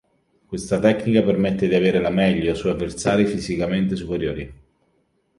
[0.47, 4.51] Questa tecnica permette di avere la meglio su avversari fisicamente superiori.